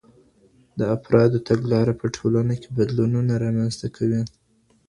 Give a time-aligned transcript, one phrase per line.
[0.79, 4.21] د افرادو تګلاره په ټولنه کې بدلونونه رامنځته کوي.